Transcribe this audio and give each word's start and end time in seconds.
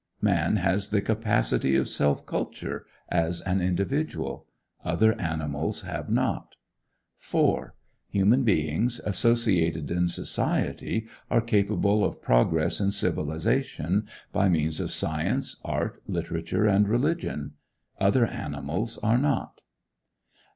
Man 0.19 0.55
has 0.55 0.89
the 0.89 0.99
capacity 0.99 1.75
of 1.75 1.87
self 1.87 2.25
culture, 2.25 2.87
as 3.09 3.39
an 3.41 3.61
individual; 3.61 4.47
other 4.83 5.13
animals 5.21 5.81
have 5.83 6.09
not. 6.09 6.55
4. 7.17 7.75
Human 8.09 8.43
beings, 8.43 8.99
associated 9.05 9.91
in 9.91 10.07
society, 10.07 11.07
are 11.29 11.39
capable 11.39 12.03
of 12.03 12.19
progress 12.19 12.81
in 12.81 12.89
civilization, 12.89 14.07
by 14.33 14.49
means 14.49 14.79
of 14.79 14.91
science, 14.91 15.61
art, 15.63 16.01
literature, 16.07 16.65
and 16.65 16.87
religion; 16.89 17.51
other 17.99 18.25
animals 18.25 18.97
are 19.03 19.19
not. 19.19 19.61